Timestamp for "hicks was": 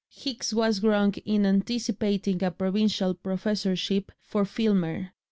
0.09-0.81